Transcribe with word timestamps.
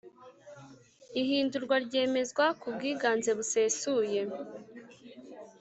Ihundurwa 1.21 1.75
ryemezwa 1.85 2.45
ku 2.59 2.67
bwiganze 2.75 3.29
busesuye 3.37 4.21